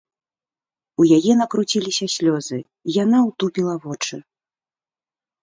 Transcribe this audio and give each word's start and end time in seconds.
У 1.03 1.05
яе 1.17 1.31
накруціліся 1.41 2.05
слёзы, 2.15 2.59
яна 3.03 3.17
ўтупіла 3.29 3.75
вочы. 3.87 4.15